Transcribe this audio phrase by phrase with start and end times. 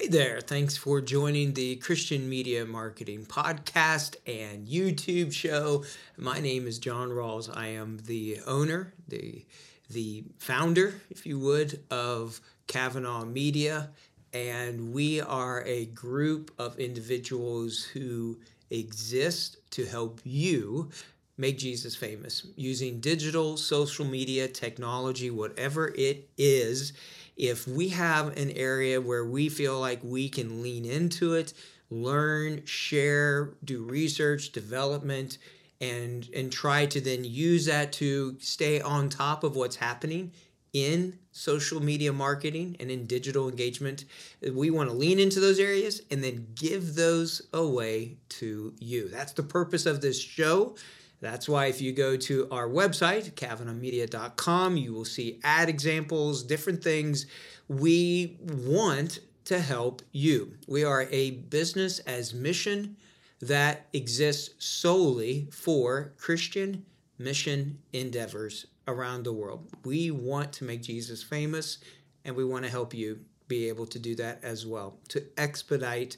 [0.00, 5.84] Hey there, thanks for joining the Christian Media Marketing Podcast and YouTube show.
[6.16, 7.54] My name is Jon Rawls.
[7.54, 9.44] I am the owner, the
[9.90, 13.90] the founder, if you would, of Kavanah Media,
[14.32, 18.38] and we are a group of individuals who
[18.70, 20.88] exist to help you
[21.36, 26.94] make Jesus famous using digital, social media, technology, whatever it is
[27.40, 31.54] if we have an area where we feel like we can lean into it,
[31.88, 35.38] learn, share, do research, development,
[35.80, 40.32] and and try to then use that to stay on top of what's happening
[40.74, 44.04] in social media marketing and in digital engagement.
[44.42, 49.08] We want to lean into those areas and then give those away to you.
[49.08, 50.76] That's the purpose of this show.
[51.20, 56.82] That's why if you go to our website, kavanahmedia.com, you will see ad examples, different
[56.82, 57.26] things.
[57.68, 60.54] We want to help you.
[60.66, 62.96] We are a business as mission
[63.40, 66.84] that exists solely for Christian
[67.18, 69.68] mission endeavors around the world.
[69.84, 71.78] We want to make Jesus famous
[72.24, 76.16] and we want to help you be able to do that as well, to expedite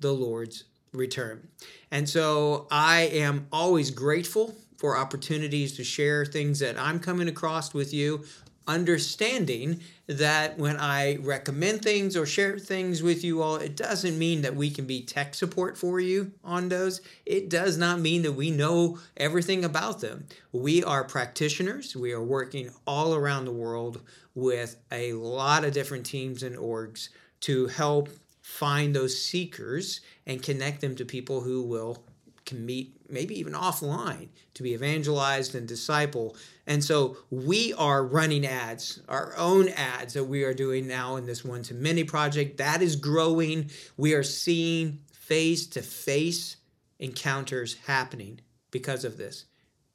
[0.00, 1.48] the Lord's return.
[1.90, 7.74] And so I am always grateful for opportunities to share things that I'm coming across
[7.74, 8.24] with you,
[8.68, 14.42] understanding that when I recommend things or share things with you all, it doesn't mean
[14.42, 17.00] that we can be tech support for you on those.
[17.26, 20.26] It does not mean that we know everything about them.
[20.52, 24.00] We are practitioners, we are working all around the world
[24.34, 27.08] with a lot of different teams and orgs
[27.40, 28.08] to help
[28.48, 32.02] find those seekers and connect them to people who will
[32.46, 36.34] can meet maybe even offline to be evangelized and disciple.
[36.66, 41.26] And so we are running ads, our own ads that we are doing now in
[41.26, 43.70] this one to many project that is growing.
[43.98, 46.56] We are seeing face to face
[46.98, 49.44] encounters happening because of this.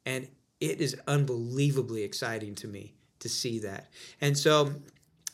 [0.06, 0.28] And
[0.60, 3.88] it is unbelievably exciting to me to see that.
[4.20, 4.74] And so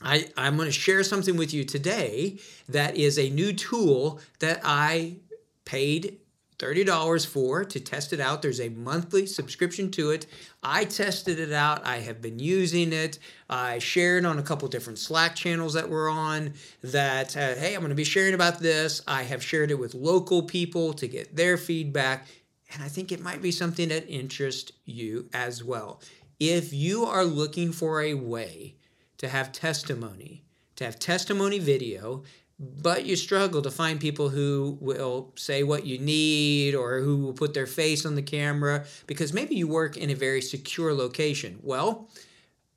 [0.03, 2.39] I, I'm going to share something with you today
[2.69, 5.17] that is a new tool that I
[5.65, 6.19] paid
[6.61, 8.43] $30 for to test it out.
[8.43, 10.27] There's a monthly subscription to it.
[10.63, 11.87] I tested it out.
[11.87, 13.19] I have been using it.
[13.49, 17.81] I shared on a couple different Slack channels that we're on that, uh, hey, I'm
[17.81, 19.03] going to be sharing about this.
[19.07, 22.27] I have shared it with local people to get their feedback.
[22.73, 26.01] And I think it might be something that interests you as well.
[26.39, 28.77] If you are looking for a way
[29.21, 30.43] to have testimony,
[30.77, 32.25] to have testimony video,
[32.59, 37.35] but you struggle to find people who will say what you need or who will
[37.35, 41.59] put their face on the camera because maybe you work in a very secure location.
[41.63, 42.09] Well,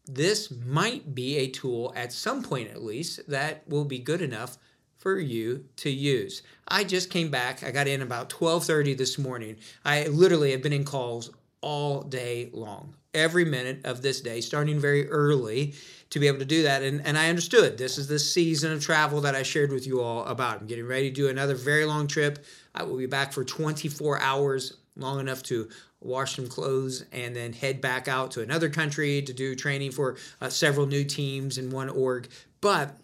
[0.05, 4.57] this might be a tool at some point at least that will be good enough
[4.97, 6.43] for you to use.
[6.67, 7.63] I just came back.
[7.63, 9.57] I got in about 12:30 this morning.
[9.85, 11.29] I literally have been in calls
[11.61, 15.73] all day long, every minute of this day, starting very early
[16.13, 16.83] to be able to do that.
[16.83, 19.99] And, and I understood this is the season of travel that I shared with you
[19.99, 20.61] all about.
[20.61, 22.45] I'm getting ready to do another very long trip.
[22.75, 25.69] I will be back for 24 hours, long enough to
[26.01, 30.15] wash some clothes and then head back out to another country to do training for
[30.39, 32.27] uh, several new teams in one org.
[32.61, 32.95] But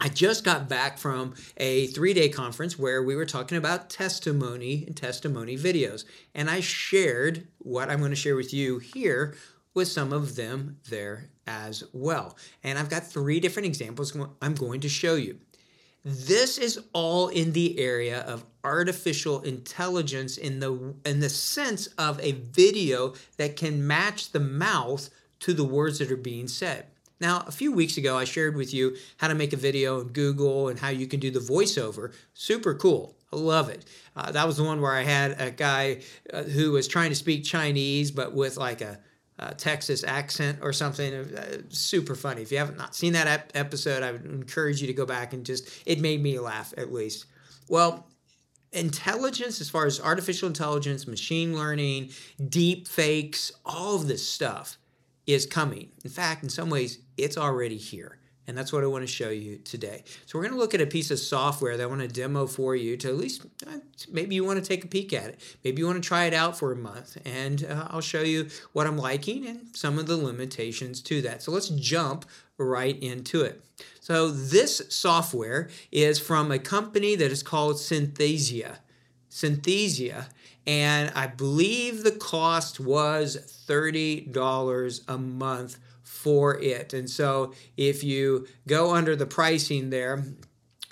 [0.00, 4.82] I just got back from a three day conference where we were talking about testimony
[4.84, 6.04] and testimony videos.
[6.34, 9.36] And I shared what I'm going to share with you here
[9.78, 12.36] with some of them there as well.
[12.64, 15.38] And I've got three different examples I'm going to show you.
[16.04, 22.18] This is all in the area of artificial intelligence in the in the sense of
[22.20, 25.10] a video that can match the mouth
[25.40, 26.86] to the words that are being said.
[27.20, 30.08] Now, a few weeks ago, I shared with you how to make a video in
[30.08, 32.12] Google and how you can do the voiceover.
[32.34, 33.16] Super cool.
[33.32, 33.84] I love it.
[34.16, 36.00] Uh, that was the one where I had a guy
[36.32, 38.98] uh, who was trying to speak Chinese, but with like a
[39.38, 41.14] uh, Texas accent or something.
[41.14, 42.42] Uh, super funny.
[42.42, 45.32] If you haven't not seen that ep- episode, I would encourage you to go back
[45.32, 47.26] and just, it made me laugh at least.
[47.68, 48.08] Well,
[48.72, 52.10] intelligence, as far as artificial intelligence, machine learning,
[52.48, 54.78] deep fakes, all of this stuff
[55.26, 55.90] is coming.
[56.04, 58.18] In fact, in some ways, it's already here.
[58.48, 60.02] And that's what I want to show you today.
[60.24, 62.46] So we're going to look at a piece of software that I want to demo
[62.46, 63.78] for you to at least uh,
[64.10, 65.40] maybe you want to take a peek at it.
[65.62, 68.48] Maybe you want to try it out for a month and uh, I'll show you
[68.72, 71.42] what I'm liking and some of the limitations to that.
[71.42, 72.24] So let's jump
[72.56, 73.62] right into it.
[74.00, 78.78] So this software is from a company that is called Synthesia.
[79.30, 80.24] Synthesia
[80.66, 83.36] and I believe the cost was
[83.68, 85.78] $30 a month
[86.28, 86.92] for it.
[86.92, 90.24] And so if you go under the pricing there,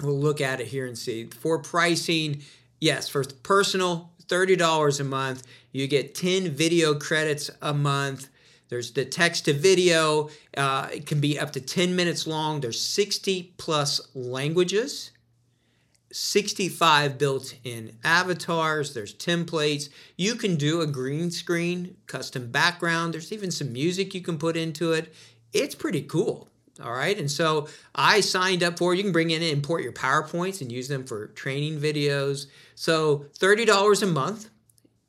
[0.02, 1.26] we'll look at it here and see.
[1.26, 2.40] For pricing,
[2.80, 5.42] yes, for personal, $30 a month.
[5.72, 8.30] You get 10 video credits a month.
[8.70, 10.30] There's the text to video.
[10.56, 12.62] Uh, it can be up to 10 minutes long.
[12.62, 15.10] There's 60 plus languages.
[16.18, 19.90] 65 built-in avatars there's templates.
[20.16, 24.56] You can do a green screen custom background there's even some music you can put
[24.56, 25.12] into it.
[25.52, 26.48] It's pretty cool
[26.82, 27.18] all right?
[27.18, 30.70] And so i signed up for you can bring in and import your powerpoints and
[30.70, 32.46] use them for training videos.
[32.74, 34.48] So $30 a month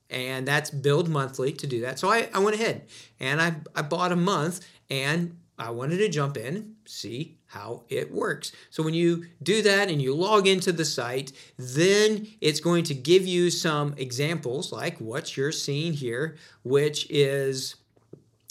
[0.10, 2.00] and that's billed monthly to do that.
[2.00, 2.86] So i, I went ahead
[3.20, 8.12] and I, I bought a month and i wanted to jump in see how it
[8.12, 8.52] works.
[8.70, 12.94] So when you do that and you log into the site, then it's going to
[12.94, 17.76] give you some examples like what you're seeing here, which is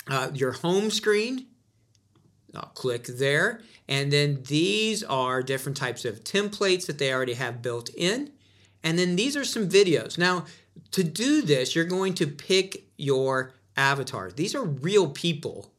[0.08, 1.46] uh, your home screen.
[2.54, 3.60] I'll click there.
[3.88, 8.32] And then these are different types of templates that they already have built in.
[8.82, 10.16] And then these are some videos.
[10.16, 10.46] Now,
[10.92, 14.30] to do this, you're going to pick your avatar.
[14.30, 15.70] These are real people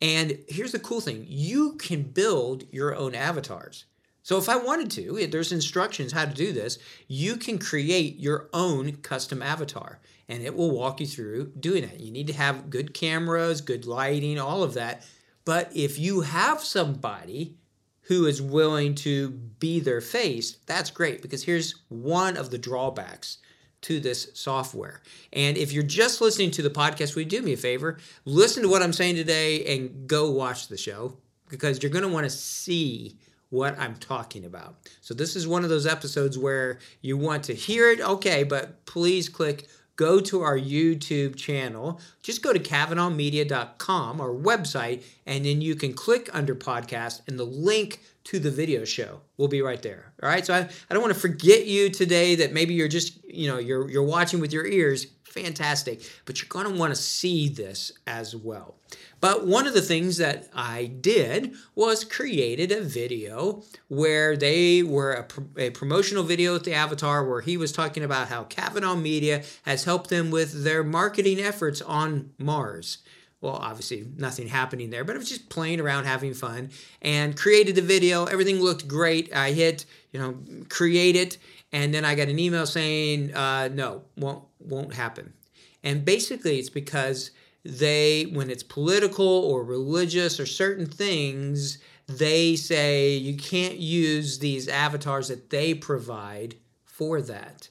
[0.00, 3.86] and here's the cool thing you can build your own avatars.
[4.22, 6.78] So if I wanted to, there's instructions how to do this.
[7.08, 12.00] You can create your own custom avatar and it will walk you through doing that.
[12.00, 15.06] You need to have good cameras, good lighting, all of that.
[15.44, 17.56] But if you have somebody
[18.02, 23.38] who is willing to be their face, that's great because here's one of the drawbacks
[23.84, 25.02] to this software.
[25.32, 27.98] And if you're just listening to the podcast, would you do me a favor?
[28.24, 31.18] Listen to what I'm saying today and go watch the show
[31.50, 33.18] because you're going to want to see
[33.50, 34.76] what I'm talking about.
[35.02, 38.86] So this is one of those episodes where you want to hear it, okay, but
[38.86, 42.00] please click go to our YouTube channel.
[42.22, 47.44] Just go to kavanahmedia.com, our website, and then you can click under podcast and the
[47.44, 50.12] link to the video show will be right there.
[50.22, 50.44] All right.
[50.44, 53.58] So I, I don't want to forget you today that maybe you're just, you know,
[53.58, 55.06] you're you're watching with your ears.
[55.34, 56.00] Fantastic.
[56.26, 58.76] But you're going to want to see this as well.
[59.20, 65.26] But one of the things that I did was created a video where they were
[65.56, 69.42] a, a promotional video with the avatar where he was talking about how Kavanah Media
[69.64, 72.98] has helped them with their marketing efforts on Mars
[73.44, 76.70] well, obviously nothing happening there, but I was just playing around, having fun,
[77.02, 78.24] and created the video.
[78.24, 79.34] Everything looked great.
[79.36, 80.38] I hit, you know,
[80.70, 81.36] create it,
[81.70, 85.34] and then I got an email saying, uh, no, won't won't happen.
[85.82, 87.32] And basically, it's because
[87.66, 91.76] they, when it's political or religious or certain things,
[92.06, 96.54] they say you can't use these avatars that they provide
[96.86, 97.68] for that.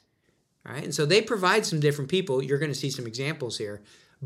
[0.63, 0.83] Right?
[0.83, 2.43] And so they provide some different people.
[2.43, 3.81] You're going to see some examples here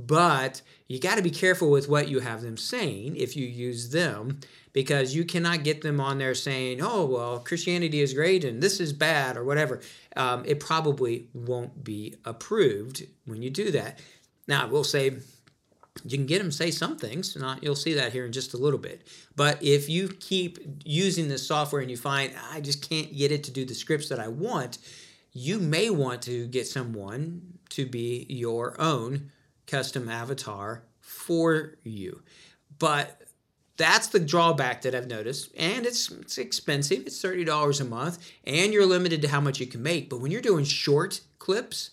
[0.05, 3.89] but you got to be careful with what you have them saying if you use
[3.89, 4.39] them
[4.71, 8.79] because you cannot get them on there saying oh well christianity is great and this
[8.79, 9.81] is bad or whatever.
[10.15, 13.99] Um, it probably won't be approved when you do that.
[14.47, 15.17] Now i will say
[16.03, 18.57] you can get them say some things not you'll see that here in just a
[18.57, 19.07] little bit.
[19.35, 23.43] But if you keep using this software and you find i just can't get it
[23.45, 24.77] to do the scripts that i want
[25.33, 29.31] you may want to get someone to be your own
[29.67, 32.23] custom avatar for you.
[32.79, 33.21] But
[33.77, 35.51] that's the drawback that I've noticed.
[35.57, 37.05] And it's, it's expensive.
[37.05, 38.31] It's $30 a month.
[38.45, 40.09] And you're limited to how much you can make.
[40.09, 41.91] But when you're doing short clips,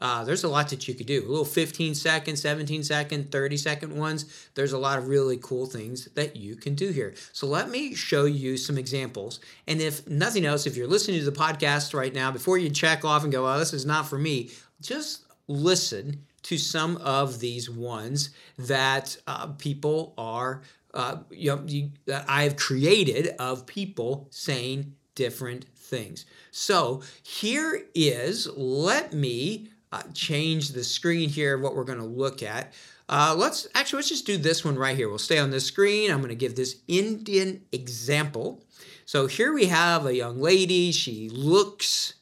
[0.00, 1.20] uh, there's a lot that you could do.
[1.20, 4.50] A little 15 second, 17 second, 30 second ones.
[4.54, 7.14] There's a lot of really cool things that you can do here.
[7.32, 9.40] So let me show you some examples.
[9.66, 13.04] And if nothing else, if you're listening to the podcast right now, before you check
[13.04, 14.50] off and go, oh, this is not for me,
[14.82, 21.90] just listen to some of these ones that uh, people are, uh, you know, you,
[22.06, 26.26] that I've created of people saying different things.
[26.50, 32.42] So here is, let me uh, change the screen here, what we're going to look
[32.42, 32.72] at.
[33.08, 35.08] Uh, let's actually let's just do this one right here.
[35.08, 36.10] We'll stay on this screen.
[36.10, 38.64] I'm going to give this Indian example.
[39.04, 40.90] So here we have a young lady.
[40.90, 42.14] She looks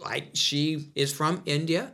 [0.00, 1.92] like she is from India.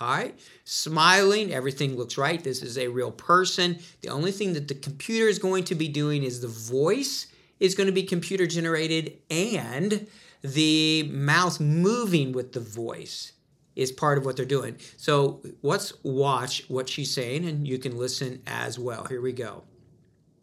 [0.00, 2.42] All right, smiling, everything looks right.
[2.42, 3.80] This is a real person.
[4.00, 7.26] The only thing that the computer is going to be doing is the voice
[7.58, 10.06] is going to be computer generated and
[10.42, 13.32] the mouth moving with the voice
[13.74, 14.76] is part of what they're doing.
[14.96, 19.04] So let's watch what she's saying and you can listen as well.
[19.04, 19.64] Here we go.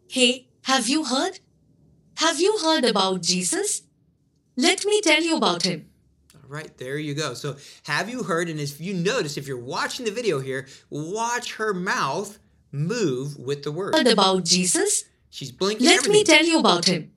[0.08, 1.40] Hey, have you heard?
[2.16, 3.82] Have you heard about Jesus?
[4.56, 5.88] Let me tell you about him.
[6.48, 7.34] Right, there you go.
[7.34, 8.48] So, have you heard?
[8.48, 12.38] And if you notice, if you're watching the video here, watch her mouth
[12.72, 13.94] move with the word.
[13.94, 15.04] Heard about Jesus?
[15.30, 15.86] She's blinking.
[15.86, 16.12] Let everything.
[16.12, 17.12] me tell you about him.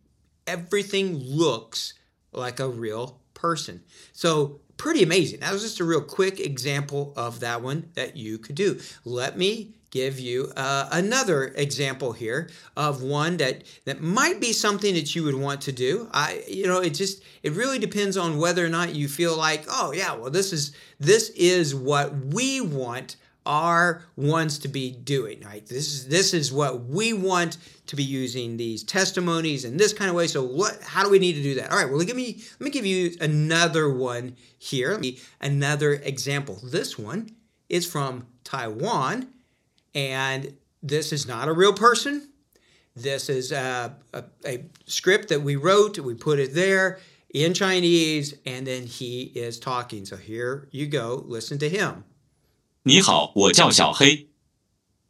[0.47, 1.93] Everything looks
[2.31, 3.83] like a real person.
[4.13, 5.41] So, pretty amazing.
[5.41, 8.79] That was just a real quick example of that one that you could do.
[9.05, 14.93] Let me give you uh, another example here of one that that might be something
[14.93, 16.09] that you would want to do.
[16.13, 19.65] I you know it just it really depends on whether or not you feel like
[19.69, 23.15] oh yeah well this is this is what we want
[23.45, 25.65] our ones to be doing right?
[25.65, 30.09] This is this is what we want to be using these testimonies in this kind
[30.09, 31.71] of way so what how do we need to do that?
[31.71, 35.01] All right well give me let me give you another one here.
[35.41, 36.59] Another example.
[36.63, 37.35] This one
[37.69, 39.27] is from taiwan
[39.94, 42.28] and this is not a real person.
[42.96, 45.98] This is a, a, a, script that we wrote.
[45.98, 47.00] We put it there
[47.32, 50.04] in Chinese, and then he is talking.
[50.04, 51.24] So here you go.
[51.26, 52.04] Listen to him.
[52.84, 54.28] 你好，我叫小黑，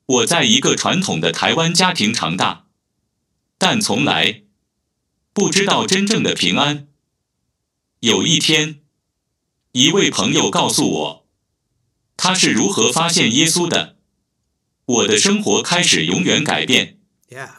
[0.06, 2.66] 我在一个传统的台湾家庭长大，
[3.58, 4.44] 但从来
[5.32, 6.88] 不知道真正的平安。
[8.00, 8.80] 有一天，
[9.72, 11.26] 一位朋友告诉我，
[12.16, 13.96] 他是如何发现耶稣的。
[14.88, 16.98] 我的生活开始永远改变。
[17.28, 17.50] Yeah.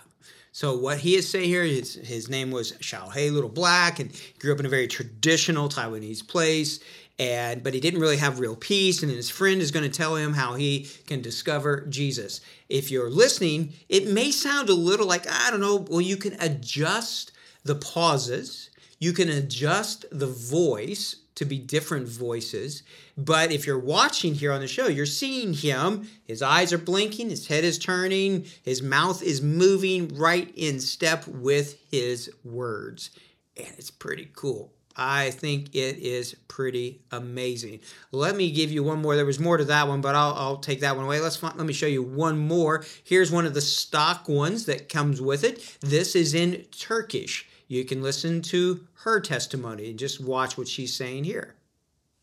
[0.51, 4.09] So what he is saying here, his, his name was Xiao Hei, Little Black, and
[4.39, 6.79] grew up in a very traditional Taiwanese place.
[7.19, 10.15] And but he didn't really have real peace, and his friend is going to tell
[10.15, 12.41] him how he can discover Jesus.
[12.69, 15.85] If you're listening, it may sound a little like I don't know.
[15.89, 17.31] Well, you can adjust
[17.63, 18.69] the pauses,
[18.99, 22.82] you can adjust the voice to be different voices.
[23.16, 26.08] But if you're watching here on the show, you're seeing him.
[26.24, 31.26] His eyes are blinking, his head is turning, his mouth is moving right in step
[31.26, 33.10] with his words.
[33.56, 34.72] And it's pretty cool.
[34.96, 37.80] I think it is pretty amazing.
[38.12, 39.16] Let me give you one more.
[39.16, 41.20] There was more to that one, but I'll, I'll take that one away.
[41.20, 42.84] Let's let me show you one more.
[43.04, 45.78] Here's one of the stock ones that comes with it.
[45.80, 47.48] This is in Turkish.
[47.70, 51.54] You can listen to her testimony and just watch what she's saying here.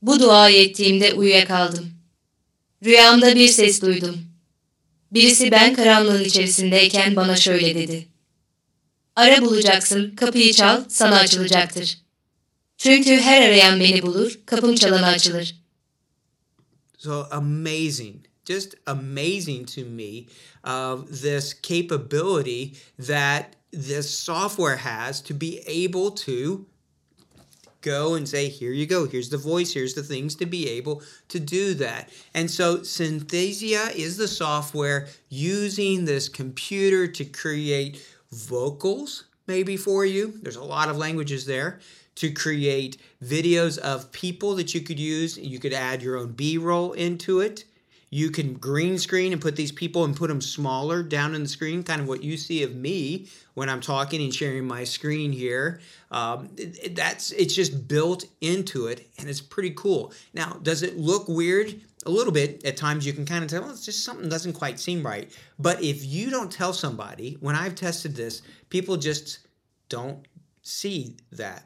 [0.02, 1.92] Bu duayı ettiğimde uyuyakaldım.
[2.86, 4.18] Rüyamda bir ses duydum.
[5.12, 8.08] Birisi ben karanlığın içerisindeyken bana şöyle dedi.
[9.16, 11.98] Ara bulacaksın, kapıyı çal, sana açılacaktır.
[12.78, 15.56] Çünkü her arayan beni bulur, kapım çalana açılır.
[16.98, 18.16] So amazing.
[18.46, 20.26] Just amazing to me
[20.64, 22.74] of this capability
[23.08, 26.66] that this software has to be able to
[27.82, 31.02] go and say, here you go, here's the voice, here's the things to be able
[31.30, 32.10] to do that.
[32.34, 40.34] And so Synthesia is the software using this computer to create vocals, maybe for you.
[40.42, 41.80] There's a lot of languages there.
[42.16, 45.38] To create videos of people that you could use.
[45.38, 47.66] You could add your own B roll into it.
[48.10, 51.50] You can green screen and put these people and put them smaller down in the
[51.50, 55.32] screen, kind of what you see of me when I'm talking and sharing my screen
[55.32, 55.82] here.
[56.10, 56.50] Um,
[56.92, 60.14] that's it's just built into it, and it's pretty cool.
[60.34, 61.82] Now, does it look weird?
[62.06, 63.06] A little bit at times.
[63.06, 65.30] You can kind of tell well, it's just something doesn't quite seem right.
[65.60, 69.40] But if you don't tell somebody, when I've tested this, people just
[69.90, 70.26] don't
[70.62, 71.66] see that.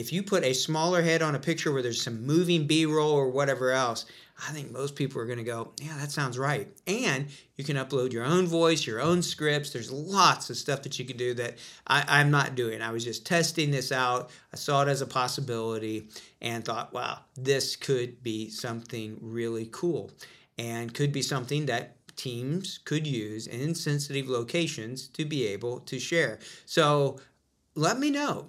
[0.00, 3.12] If you put a smaller head on a picture where there's some moving B roll
[3.12, 4.06] or whatever else,
[4.48, 6.68] I think most people are going to go, yeah, that sounds right.
[6.86, 7.26] And
[7.56, 9.74] you can upload your own voice, your own scripts.
[9.74, 12.80] There's lots of stuff that you can do that I, am not doing.
[12.80, 14.30] I was just testing this out.
[14.54, 16.08] I saw it as a possibility
[16.40, 20.10] and thought, wow, this could be something really cool
[20.56, 25.98] and could be something that teams could use in sensitive locations to be able to
[25.98, 26.38] share.
[26.64, 27.20] So
[27.74, 28.48] let me know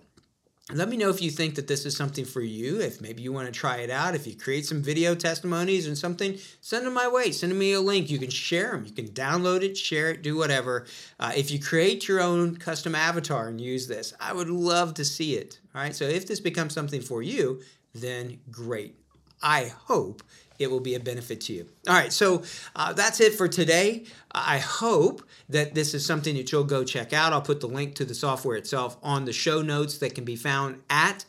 [0.74, 2.80] let me know if you think that this is something for you.
[2.80, 4.16] If maybe you want to try it out.
[4.16, 7.32] If you create some video testimonies and something, send them my way.
[7.32, 8.10] Send me a link.
[8.10, 8.86] You can share them.
[8.86, 10.86] You can download it, share it, do whatever.
[11.20, 15.06] Uh, if you create your own custom avatar and use this, I would love to
[15.06, 15.60] see it.
[15.76, 15.96] All right.
[15.96, 17.62] So if this becomes something for you,
[17.94, 18.96] then great.
[19.44, 20.22] I hope
[20.62, 21.68] it will be a benefit to you.
[21.88, 22.44] All right, so
[22.76, 24.06] uh, that's it for today.
[24.32, 27.34] I hope that this is something that you'll go check out.
[27.34, 30.36] I'll put the link to the software itself on the show notes that can be
[30.36, 31.26] found at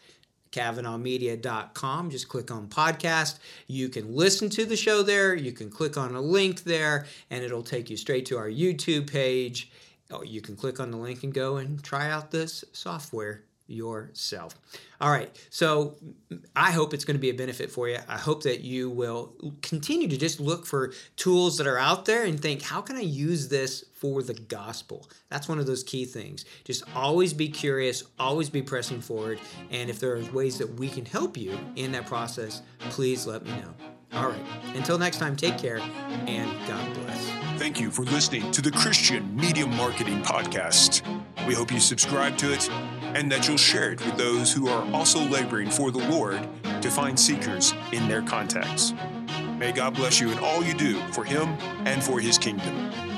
[0.52, 2.10] kavanahmedia.com.
[2.10, 3.38] Just click on podcast.
[3.66, 5.34] You can listen to the show there.
[5.34, 9.10] You can click on a link there, and it'll take you straight to our YouTube
[9.10, 9.70] page
[10.12, 14.58] oh, you can click on the link and go and try out this software yourself.
[15.00, 15.34] All right.
[15.50, 15.96] So
[16.54, 17.98] I hope it's going to be a benefit for you.
[18.08, 22.24] I hope that you will continue to just look for tools that are out there
[22.24, 25.08] and think, how can I use this for the gospel?
[25.28, 26.44] That's one of those key things.
[26.64, 29.40] Just always be curious, always be pressing forward.
[29.70, 33.44] And if there are ways that we can help you in that process, please let
[33.44, 33.74] me know.
[34.12, 34.44] All right.
[34.74, 37.28] Until next time, take care and God bless.
[37.58, 41.02] Thank you for listening to the Christian Media Marketing Podcast.
[41.46, 42.68] We hope you subscribe to it
[43.14, 46.48] and that you'll share it with those who are also laboring for the Lord
[46.80, 48.92] to find seekers in their contacts.
[49.58, 51.48] May God bless you in all you do for Him
[51.86, 53.11] and for His kingdom.